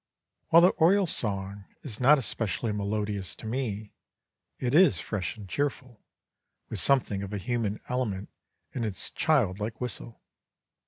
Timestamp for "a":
7.33-7.37